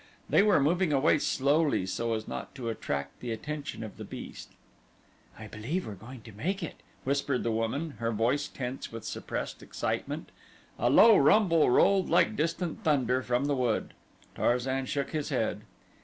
[0.31, 4.49] They were moving away slowly so as not to attract the attention of the beast.
[5.37, 9.61] "I believe we're going to make it," whispered the woman, her voice tense with suppressed
[9.61, 10.31] excitement.
[10.79, 13.93] A low rumble rolled like distant thunder from the wood.
[14.33, 15.61] Tarzan shook his head.